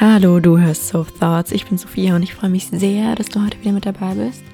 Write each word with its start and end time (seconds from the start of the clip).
Hallo, 0.00 0.38
du 0.38 0.56
hörst 0.56 0.86
So 0.86 1.02
Thoughts. 1.02 1.50
Ich 1.50 1.66
bin 1.66 1.76
Sophia 1.76 2.14
und 2.14 2.22
ich 2.22 2.32
freue 2.32 2.50
mich 2.50 2.68
sehr, 2.68 3.16
dass 3.16 3.30
du 3.30 3.44
heute 3.44 3.58
wieder 3.60 3.72
mit 3.72 3.84
dabei 3.84 4.14
bist. 4.14 4.44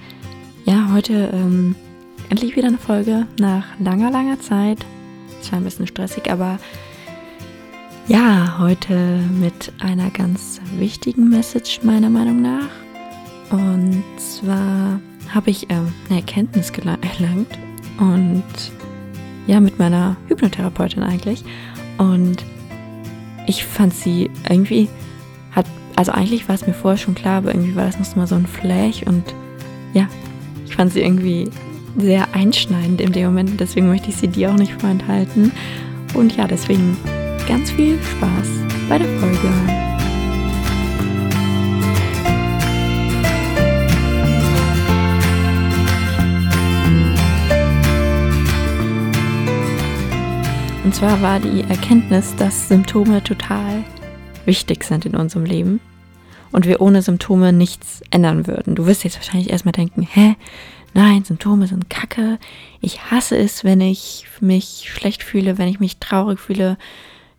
Ja, 0.64 0.88
heute 0.90 1.28
ähm, 1.34 1.74
endlich 2.30 2.56
wieder 2.56 2.68
eine 2.68 2.78
Folge 2.78 3.26
nach 3.38 3.66
langer, 3.78 4.10
langer 4.10 4.40
Zeit. 4.40 4.78
Es 5.42 5.52
war 5.52 5.58
ein 5.58 5.64
bisschen 5.64 5.86
stressig, 5.86 6.32
aber 6.32 6.58
ja, 8.08 8.58
heute 8.58 9.20
mit 9.38 9.70
einer 9.80 10.08
ganz 10.08 10.62
wichtigen 10.78 11.28
Message 11.28 11.80
meiner 11.82 12.08
Meinung 12.08 12.40
nach. 12.40 12.70
Und 13.50 14.02
zwar 14.16 14.98
habe 15.28 15.50
ich 15.50 15.70
ähm, 15.70 15.92
eine 16.08 16.20
Erkenntnis 16.20 16.70
erlangt 16.70 17.58
und 17.98 18.44
ja, 19.46 19.60
mit 19.60 19.78
meiner 19.78 20.16
Hypnotherapeutin 20.28 21.02
eigentlich. 21.02 21.44
Und 21.98 22.42
ich 23.46 23.62
fand 23.66 23.92
sie 23.92 24.30
irgendwie 24.48 24.88
also 25.96 26.12
eigentlich 26.12 26.48
war 26.48 26.54
es 26.54 26.66
mir 26.66 26.74
vorher 26.74 26.98
schon 26.98 27.14
klar, 27.14 27.38
aber 27.38 27.54
irgendwie 27.54 27.76
war 27.76 27.86
das 27.86 27.98
noch 27.98 28.16
mal 28.16 28.26
so 28.26 28.34
ein 28.34 28.46
Flash 28.46 29.02
und 29.02 29.34
ja, 29.92 30.08
ich 30.66 30.74
fand 30.74 30.92
sie 30.92 31.02
irgendwie 31.02 31.48
sehr 31.96 32.34
einschneidend 32.34 33.00
in 33.00 33.12
dem 33.12 33.26
Moment. 33.26 33.60
Deswegen 33.60 33.88
möchte 33.88 34.08
ich 34.08 34.16
sie 34.16 34.28
dir 34.28 34.50
auch 34.50 34.56
nicht 34.56 34.72
vorenthalten. 34.80 35.52
Und 36.14 36.36
ja, 36.36 36.46
deswegen 36.46 36.96
ganz 37.46 37.70
viel 37.70 37.98
Spaß 38.02 38.48
bei 38.88 38.98
der 38.98 39.08
Folge. 39.18 39.48
Und 50.84 50.94
zwar 50.94 51.20
war 51.22 51.40
die 51.40 51.62
Erkenntnis, 51.62 52.36
dass 52.36 52.68
Symptome 52.68 53.22
total 53.22 53.84
wichtig 54.46 54.84
sind 54.84 55.06
in 55.06 55.16
unserem 55.16 55.44
Leben 55.44 55.80
und 56.52 56.66
wir 56.66 56.80
ohne 56.80 57.02
Symptome 57.02 57.52
nichts 57.52 58.02
ändern 58.10 58.46
würden. 58.46 58.74
Du 58.74 58.86
wirst 58.86 59.04
jetzt 59.04 59.16
wahrscheinlich 59.16 59.50
erstmal 59.50 59.72
denken, 59.72 60.02
hä? 60.02 60.36
Nein, 60.92 61.24
Symptome 61.24 61.66
sind 61.66 61.90
Kacke. 61.90 62.38
Ich 62.80 63.10
hasse 63.10 63.36
es, 63.36 63.64
wenn 63.64 63.80
ich 63.80 64.26
mich 64.40 64.88
schlecht 64.88 65.24
fühle, 65.24 65.58
wenn 65.58 65.66
ich 65.66 65.80
mich 65.80 65.98
traurig 65.98 66.38
fühle, 66.38 66.78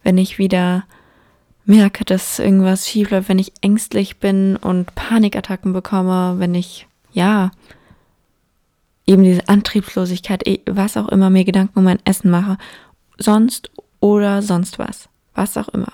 wenn 0.03 0.17
ich 0.17 0.37
wieder 0.37 0.83
merke, 1.63 2.03
dass 2.03 2.39
irgendwas 2.39 2.87
schief 2.87 3.09
läuft, 3.11 3.29
wenn 3.29 3.39
ich 3.39 3.53
ängstlich 3.61 4.17
bin 4.17 4.57
und 4.57 4.93
Panikattacken 4.95 5.71
bekomme, 5.71 6.35
wenn 6.37 6.53
ich, 6.53 6.85
ja, 7.13 7.51
eben 9.07 9.23
diese 9.23 9.47
Antriebslosigkeit, 9.47 10.45
eh, 10.47 10.59
was 10.65 10.97
auch 10.97 11.09
immer, 11.09 11.29
mir 11.29 11.45
Gedanken 11.45 11.79
um 11.79 11.85
mein 11.85 11.99
Essen 12.05 12.29
mache, 12.29 12.57
sonst 13.17 13.71
oder 13.99 14.41
sonst 14.41 14.79
was, 14.79 15.09
was 15.33 15.57
auch 15.57 15.69
immer. 15.69 15.93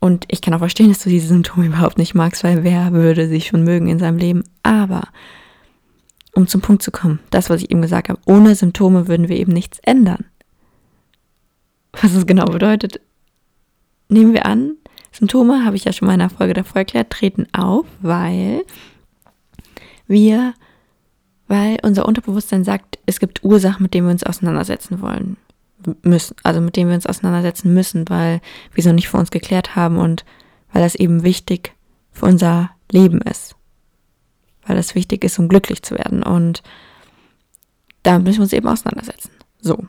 Und 0.00 0.24
ich 0.28 0.40
kann 0.40 0.54
auch 0.54 0.60
verstehen, 0.60 0.88
dass 0.88 1.04
du 1.04 1.10
diese 1.10 1.28
Symptome 1.28 1.66
überhaupt 1.66 1.98
nicht 1.98 2.14
magst, 2.14 2.42
weil 2.42 2.64
wer 2.64 2.92
würde 2.92 3.28
sich 3.28 3.46
schon 3.46 3.64
mögen 3.64 3.86
in 3.86 3.98
seinem 3.98 4.16
Leben. 4.16 4.44
Aber 4.62 5.02
um 6.34 6.46
zum 6.46 6.62
Punkt 6.62 6.82
zu 6.82 6.90
kommen, 6.90 7.20
das, 7.30 7.50
was 7.50 7.60
ich 7.60 7.70
eben 7.70 7.82
gesagt 7.82 8.08
habe, 8.08 8.20
ohne 8.24 8.54
Symptome 8.54 9.08
würden 9.08 9.28
wir 9.28 9.36
eben 9.36 9.52
nichts 9.52 9.78
ändern. 9.80 10.24
Was 11.92 12.14
es 12.14 12.26
genau 12.26 12.46
bedeutet, 12.46 13.00
nehmen 14.08 14.32
wir 14.32 14.46
an, 14.46 14.76
Symptome, 15.12 15.64
habe 15.64 15.76
ich 15.76 15.84
ja 15.84 15.92
schon 15.92 16.06
mal 16.06 16.14
in 16.14 16.20
einer 16.20 16.30
Folge 16.30 16.54
davor 16.54 16.76
erklärt, 16.76 17.10
treten 17.10 17.46
auf, 17.52 17.84
weil 18.00 18.64
wir, 20.06 20.54
weil 21.46 21.78
unser 21.82 22.06
Unterbewusstsein 22.06 22.64
sagt, 22.64 22.98
es 23.06 23.20
gibt 23.20 23.44
Ursachen, 23.44 23.82
mit 23.82 23.92
denen 23.92 24.06
wir 24.06 24.12
uns 24.12 24.24
auseinandersetzen 24.24 25.02
wollen 25.02 25.36
müssen, 26.02 26.36
also 26.42 26.60
mit 26.60 26.76
dem 26.76 26.88
wir 26.88 26.94
uns 26.94 27.06
auseinandersetzen 27.06 27.72
müssen, 27.72 28.08
weil 28.08 28.40
wir 28.72 28.82
so 28.82 28.92
nicht 28.92 29.08
für 29.08 29.16
uns 29.16 29.30
geklärt 29.30 29.76
haben 29.76 29.98
und 29.98 30.24
weil 30.72 30.82
das 30.82 30.94
eben 30.94 31.22
wichtig 31.22 31.74
für 32.12 32.26
unser 32.26 32.70
Leben 32.90 33.20
ist. 33.22 33.56
Weil 34.66 34.76
das 34.76 34.94
wichtig 34.94 35.24
ist, 35.24 35.38
um 35.38 35.48
glücklich 35.48 35.82
zu 35.82 35.96
werden. 35.96 36.22
Und 36.22 36.62
da 38.02 38.18
müssen 38.18 38.38
wir 38.38 38.42
uns 38.42 38.52
eben 38.52 38.68
auseinandersetzen. 38.68 39.30
So. 39.60 39.86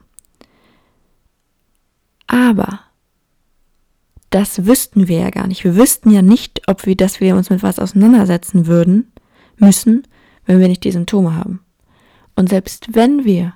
Aber 2.28 2.80
das 4.30 4.66
wüssten 4.66 5.08
wir 5.08 5.20
ja 5.20 5.30
gar 5.30 5.48
nicht. 5.48 5.64
Wir 5.64 5.76
wüssten 5.76 6.10
ja 6.10 6.22
nicht, 6.22 6.62
ob 6.68 6.86
wir, 6.86 6.96
dass 6.96 7.20
wir 7.20 7.36
uns 7.36 7.50
mit 7.50 7.64
was 7.64 7.80
auseinandersetzen 7.80 8.66
würden, 8.66 9.12
müssen, 9.58 10.08
wenn 10.46 10.60
wir 10.60 10.68
nicht 10.68 10.84
die 10.84 10.92
Symptome 10.92 11.36
haben. 11.36 11.60
Und 12.36 12.50
selbst 12.50 12.96
wenn 12.96 13.26
wir 13.26 13.54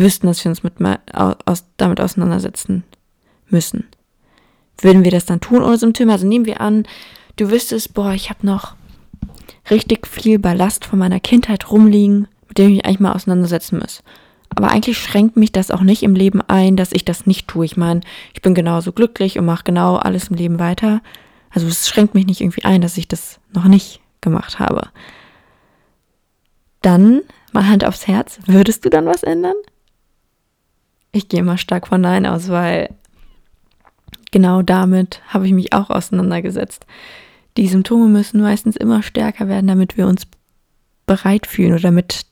wüssten, 0.00 0.26
dass 0.26 0.44
wir 0.44 0.50
uns 0.50 0.62
mit, 0.62 0.74
aus, 1.12 1.64
damit 1.76 2.00
auseinandersetzen 2.00 2.84
müssen. 3.48 3.86
Würden 4.80 5.04
wir 5.04 5.10
das 5.10 5.26
dann 5.26 5.40
tun 5.40 5.62
ohne 5.62 5.78
Symptome? 5.78 6.12
Also 6.12 6.26
nehmen 6.26 6.46
wir 6.46 6.60
an, 6.60 6.86
du 7.36 7.50
wüsstest, 7.50 7.94
boah, 7.94 8.12
ich 8.12 8.30
habe 8.30 8.46
noch 8.46 8.74
richtig 9.70 10.06
viel 10.06 10.38
Ballast 10.38 10.84
von 10.84 10.98
meiner 10.98 11.20
Kindheit 11.20 11.70
rumliegen, 11.70 12.28
mit 12.48 12.58
dem 12.58 12.68
ich 12.68 12.76
mich 12.76 12.84
eigentlich 12.86 13.00
mal 13.00 13.12
auseinandersetzen 13.12 13.78
muss. 13.78 14.02
Aber 14.54 14.70
eigentlich 14.70 14.98
schränkt 14.98 15.36
mich 15.36 15.52
das 15.52 15.70
auch 15.70 15.82
nicht 15.82 16.02
im 16.02 16.14
Leben 16.14 16.40
ein, 16.40 16.76
dass 16.76 16.92
ich 16.92 17.04
das 17.04 17.26
nicht 17.26 17.48
tue. 17.48 17.64
Ich 17.64 17.76
meine, 17.76 18.00
ich 18.34 18.40
bin 18.40 18.54
genauso 18.54 18.92
glücklich 18.92 19.38
und 19.38 19.44
mache 19.44 19.64
genau 19.64 19.96
alles 19.96 20.28
im 20.28 20.36
Leben 20.36 20.58
weiter. 20.58 21.02
Also 21.50 21.66
es 21.66 21.88
schränkt 21.88 22.14
mich 22.14 22.26
nicht 22.26 22.40
irgendwie 22.40 22.64
ein, 22.64 22.80
dass 22.80 22.96
ich 22.96 23.08
das 23.08 23.40
noch 23.52 23.64
nicht 23.64 24.00
gemacht 24.20 24.58
habe. 24.58 24.88
Dann, 26.82 27.22
mal 27.52 27.66
Hand 27.66 27.84
aufs 27.84 28.06
Herz, 28.06 28.38
würdest 28.46 28.84
du 28.84 28.90
dann 28.90 29.06
was 29.06 29.22
ändern? 29.22 29.56
Ich 31.12 31.28
gehe 31.28 31.42
mal 31.42 31.58
stark 31.58 31.88
von 31.88 32.00
Nein 32.00 32.26
aus, 32.26 32.48
weil 32.48 32.94
genau 34.30 34.62
damit 34.62 35.22
habe 35.28 35.46
ich 35.46 35.52
mich 35.52 35.72
auch 35.72 35.90
auseinandergesetzt. 35.90 36.86
Die 37.56 37.68
Symptome 37.68 38.08
müssen 38.08 38.40
meistens 38.40 38.76
immer 38.76 39.02
stärker 39.02 39.48
werden, 39.48 39.66
damit 39.66 39.96
wir 39.96 40.06
uns 40.06 40.26
bereit 41.06 41.46
fühlen 41.46 41.72
oder 41.72 41.82
damit 41.82 42.26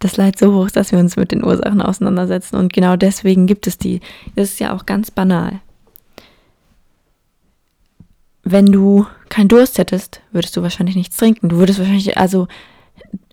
das 0.00 0.16
Leid 0.16 0.38
so 0.38 0.54
hoch 0.54 0.66
ist, 0.66 0.76
dass 0.76 0.92
wir 0.92 0.98
uns 0.98 1.16
mit 1.16 1.32
den 1.32 1.44
Ursachen 1.44 1.82
auseinandersetzen. 1.82 2.56
Und 2.56 2.72
genau 2.72 2.96
deswegen 2.96 3.46
gibt 3.46 3.66
es 3.66 3.78
die. 3.78 4.00
Das 4.36 4.50
ist 4.50 4.60
ja 4.60 4.74
auch 4.74 4.86
ganz 4.86 5.10
banal. 5.10 5.60
Wenn 8.44 8.66
du 8.66 9.06
keinen 9.28 9.48
Durst 9.48 9.78
hättest, 9.78 10.20
würdest 10.30 10.56
du 10.56 10.62
wahrscheinlich 10.62 10.96
nichts 10.96 11.16
trinken. 11.16 11.48
Du 11.48 11.56
würdest 11.56 11.78
wahrscheinlich, 11.78 12.16
also 12.16 12.48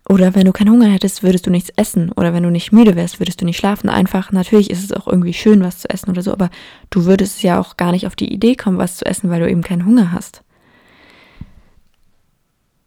oder 0.07 0.35
wenn 0.35 0.45
du 0.45 0.51
keinen 0.51 0.69
Hunger 0.69 0.87
hättest, 0.87 1.23
würdest 1.23 1.47
du 1.47 1.49
nichts 1.49 1.71
essen. 1.75 2.11
Oder 2.11 2.33
wenn 2.33 2.43
du 2.43 2.51
nicht 2.51 2.71
müde 2.71 2.95
wärst, 2.95 3.19
würdest 3.19 3.41
du 3.41 3.45
nicht 3.45 3.57
schlafen. 3.57 3.89
Einfach, 3.89 4.31
natürlich 4.31 4.69
ist 4.69 4.83
es 4.83 4.91
auch 4.91 5.07
irgendwie 5.07 5.33
schön, 5.33 5.63
was 5.63 5.79
zu 5.79 5.89
essen 5.89 6.11
oder 6.11 6.21
so, 6.21 6.31
aber 6.31 6.51
du 6.91 7.05
würdest 7.05 7.41
ja 7.41 7.59
auch 7.59 7.75
gar 7.75 7.91
nicht 7.91 8.05
auf 8.05 8.15
die 8.15 8.31
Idee 8.31 8.55
kommen, 8.55 8.77
was 8.77 8.97
zu 8.97 9.05
essen, 9.05 9.31
weil 9.31 9.39
du 9.39 9.49
eben 9.49 9.63
keinen 9.63 9.85
Hunger 9.85 10.11
hast. 10.11 10.43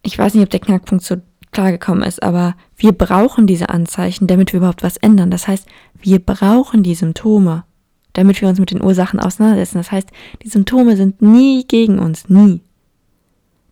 Ich 0.01 0.17
weiß 0.17 0.33
nicht, 0.33 0.43
ob 0.43 0.49
der 0.49 0.61
Knackpunkt 0.61 1.03
so 1.03 1.17
klar 1.51 1.71
gekommen 1.71 2.03
ist, 2.03 2.23
aber 2.23 2.55
wir 2.77 2.93
brauchen 2.93 3.47
diese 3.47 3.69
Anzeichen, 3.69 4.27
damit 4.27 4.53
wir 4.53 4.59
überhaupt 4.59 4.83
was 4.83 4.95
ändern. 4.95 5.29
Das 5.29 5.47
heißt, 5.47 5.67
wir 6.01 6.19
brauchen 6.19 6.83
die 6.83 6.95
Symptome, 6.95 7.65
damit 8.13 8.39
wir 8.39 8.47
uns 8.47 8.59
mit 8.59 8.71
den 8.71 8.81
Ursachen 8.81 9.19
auseinandersetzen. 9.19 9.79
Das 9.79 9.91
heißt, 9.91 10.09
die 10.43 10.49
Symptome 10.49 10.95
sind 10.95 11.21
nie 11.21 11.65
gegen 11.67 11.99
uns, 11.99 12.29
nie. 12.29 12.61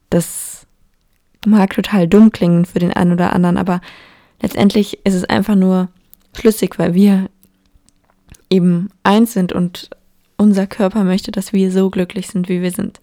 Das 0.09 0.56
mag 1.47 1.73
total 1.73 2.07
dumm 2.07 2.31
klingen 2.31 2.65
für 2.65 2.79
den 2.79 2.93
einen 2.93 3.13
oder 3.13 3.33
anderen, 3.33 3.57
aber 3.57 3.81
letztendlich 4.41 5.05
ist 5.05 5.13
es 5.13 5.25
einfach 5.25 5.55
nur 5.55 5.89
schlüssig, 6.35 6.77
weil 6.77 6.93
wir 6.93 7.29
eben 8.49 8.89
eins 9.03 9.33
sind 9.33 9.53
und 9.53 9.89
unser 10.37 10.67
Körper 10.67 11.03
möchte, 11.03 11.31
dass 11.31 11.53
wir 11.53 11.71
so 11.71 11.89
glücklich 11.89 12.27
sind, 12.27 12.47
wie 12.47 12.61
wir 12.61 12.71
sind. 12.71 13.01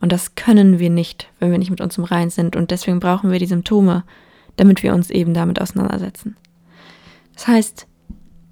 Und 0.00 0.12
das 0.12 0.34
können 0.34 0.78
wir 0.78 0.90
nicht, 0.90 1.28
wenn 1.38 1.50
wir 1.50 1.58
nicht 1.58 1.70
mit 1.70 1.80
uns 1.80 1.96
im 1.96 2.04
Rein 2.04 2.28
sind. 2.28 2.54
Und 2.54 2.70
deswegen 2.70 3.00
brauchen 3.00 3.32
wir 3.32 3.38
die 3.38 3.46
Symptome, 3.46 4.04
damit 4.56 4.82
wir 4.82 4.94
uns 4.94 5.10
eben 5.10 5.32
damit 5.32 5.60
auseinandersetzen. 5.60 6.36
Das 7.34 7.48
heißt, 7.48 7.86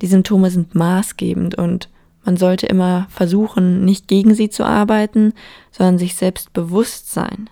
die 0.01 0.07
Symptome 0.07 0.51
sind 0.51 0.75
maßgebend 0.75 1.55
und 1.57 1.89
man 2.25 2.37
sollte 2.37 2.67
immer 2.67 3.07
versuchen, 3.11 3.85
nicht 3.85 4.09
gegen 4.09 4.35
sie 4.35 4.49
zu 4.49 4.65
arbeiten, 4.65 5.35
sondern 5.71 5.99
sich 5.99 6.15
selbst 6.15 6.53
bewusst 6.55 7.13
sein, 7.13 7.51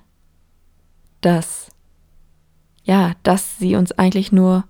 dass 1.21 1.72
ja, 2.85 3.13
dass 3.23 3.59
sie 3.59 3.77
uns 3.77 3.93
eigentlich 3.93 4.33
nur 4.33 4.65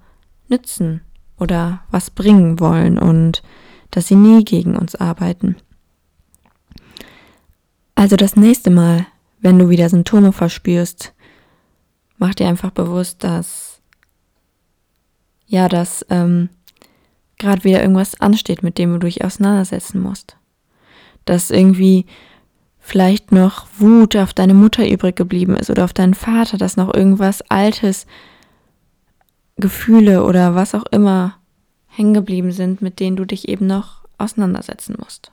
nützen 0.48 1.00
oder 1.38 1.82
was 1.90 2.10
bringen 2.10 2.60
wollen 2.60 2.98
und 2.98 3.42
dass 3.90 4.08
sie 4.08 4.16
nie 4.16 4.44
gegen 4.44 4.76
uns 4.76 4.94
arbeiten. 4.94 5.56
Also 7.94 8.16
das 8.16 8.36
nächste 8.36 8.70
Mal, 8.70 9.06
wenn 9.40 9.58
du 9.58 9.68
wieder 9.68 9.88
Symptome 9.88 10.32
verspürst, 10.32 11.12
mach 12.18 12.34
dir 12.34 12.48
einfach 12.48 12.70
bewusst, 12.70 13.24
dass 13.24 13.80
ja, 15.46 15.68
dass 15.68 16.06
ähm, 16.08 16.48
gerade 17.38 17.64
wieder 17.64 17.82
irgendwas 17.82 18.18
ansteht, 18.20 18.62
mit 18.62 18.78
dem 18.78 18.92
du 18.92 19.00
dich 19.00 19.22
auseinandersetzen 19.22 20.00
musst. 20.00 20.36
Dass 21.26 21.50
irgendwie 21.50 22.06
vielleicht 22.82 23.32
noch 23.32 23.66
Wut 23.78 24.16
auf 24.16 24.34
deine 24.34 24.54
Mutter 24.54 24.86
übrig 24.86 25.16
geblieben 25.16 25.56
ist 25.56 25.70
oder 25.70 25.84
auf 25.84 25.94
deinen 25.94 26.14
Vater, 26.14 26.58
dass 26.58 26.76
noch 26.76 26.92
irgendwas 26.92 27.40
Altes, 27.48 28.06
Gefühle 29.56 30.24
oder 30.24 30.54
was 30.54 30.74
auch 30.74 30.84
immer 30.90 31.36
hängen 31.86 32.12
geblieben 32.14 32.52
sind, 32.52 32.82
mit 32.82 33.00
denen 33.00 33.16
du 33.16 33.24
dich 33.24 33.48
eben 33.48 33.66
noch 33.66 34.02
auseinandersetzen 34.18 34.96
musst. 34.98 35.30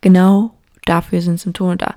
Genau 0.00 0.52
dafür 0.86 1.20
sind 1.20 1.38
Symptome 1.38 1.76
da. 1.76 1.94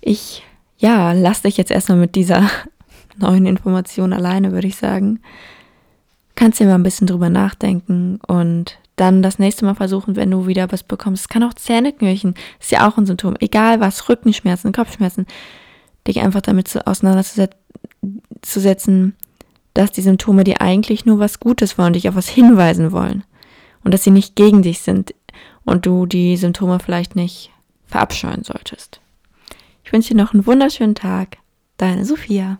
Ich, 0.00 0.42
ja, 0.78 1.12
lass 1.12 1.42
dich 1.42 1.56
jetzt 1.56 1.70
erstmal 1.70 1.98
mit 1.98 2.14
dieser 2.14 2.50
neuen 3.16 3.46
Information 3.46 4.12
alleine, 4.12 4.52
würde 4.52 4.68
ich 4.68 4.76
sagen. 4.76 5.20
Kannst 6.34 6.60
dir 6.60 6.66
mal 6.66 6.74
ein 6.74 6.82
bisschen 6.82 7.06
drüber 7.06 7.30
nachdenken 7.30 8.18
und 8.26 8.78
dann 9.02 9.20
das 9.20 9.40
nächste 9.40 9.64
Mal 9.64 9.74
versuchen, 9.74 10.14
wenn 10.14 10.30
du 10.30 10.46
wieder 10.46 10.70
was 10.70 10.84
bekommst. 10.84 11.22
Es 11.22 11.28
kann 11.28 11.42
auch 11.42 11.54
Zähneknirschen, 11.54 12.34
ist 12.60 12.70
ja 12.70 12.88
auch 12.88 12.96
ein 12.96 13.06
Symptom. 13.06 13.34
Egal 13.40 13.80
was, 13.80 14.08
Rückenschmerzen, 14.08 14.72
Kopfschmerzen, 14.72 15.26
dich 16.06 16.20
einfach 16.20 16.40
damit 16.40 16.86
auseinanderzusetzen, 16.86 19.16
dass 19.74 19.90
die 19.90 20.02
Symptome 20.02 20.44
dir 20.44 20.60
eigentlich 20.60 21.04
nur 21.04 21.18
was 21.18 21.40
Gutes 21.40 21.78
wollen, 21.78 21.94
dich 21.94 22.08
auf 22.08 22.14
was 22.14 22.28
hinweisen 22.28 22.92
wollen. 22.92 23.24
Und 23.82 23.92
dass 23.92 24.04
sie 24.04 24.12
nicht 24.12 24.36
gegen 24.36 24.62
dich 24.62 24.82
sind 24.82 25.16
und 25.64 25.84
du 25.84 26.06
die 26.06 26.36
Symptome 26.36 26.78
vielleicht 26.78 27.16
nicht 27.16 27.50
verabscheuen 27.86 28.44
solltest. 28.44 29.00
Ich 29.84 29.92
wünsche 29.92 30.10
dir 30.10 30.22
noch 30.22 30.32
einen 30.32 30.46
wunderschönen 30.46 30.94
Tag. 30.94 31.38
Deine 31.76 32.04
Sophia. 32.04 32.58